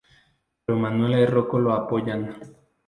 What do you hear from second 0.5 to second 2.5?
Pero Manuela y Rocco lo apoyan.